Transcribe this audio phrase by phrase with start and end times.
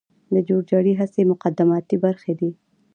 [0.33, 2.51] د جور جارې هڅې مقدماتي برخي دي.